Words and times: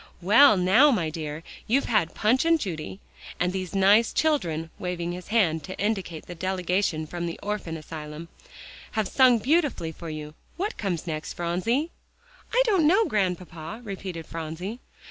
"Well, 0.19 0.57
now, 0.57 0.89
my 0.89 1.11
dear, 1.11 1.43
you've 1.67 1.85
had 1.85 2.15
Punch 2.15 2.43
and 2.43 2.59
Judy, 2.59 2.99
and 3.39 3.53
these 3.53 3.75
nice 3.75 4.11
children," 4.11 4.71
waving 4.79 5.11
his 5.11 5.27
hand 5.27 5.63
to 5.65 5.77
indicate 5.77 6.25
the 6.25 6.33
delegation 6.33 7.05
from 7.05 7.27
the 7.27 7.39
orphan 7.43 7.77
asylum, 7.77 8.27
"have 8.93 9.07
sung 9.07 9.37
beautifully 9.37 9.91
for 9.91 10.09
you. 10.09 10.29
Now 10.29 10.33
what 10.57 10.77
comes 10.77 11.05
next, 11.05 11.33
Phronsie?" 11.33 11.91
"I 12.51 12.63
don't 12.65 12.87
know, 12.87 13.05
Grandpapa," 13.05 13.81
repeated 13.83 14.25
Phronsie. 14.25 14.79